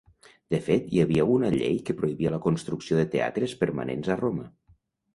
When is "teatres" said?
3.19-3.57